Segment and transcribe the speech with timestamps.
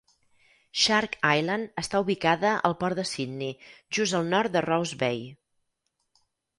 [0.83, 3.55] Shark Island està ubicada al port de Sydney,
[4.01, 5.25] just al nord de Rose Bay.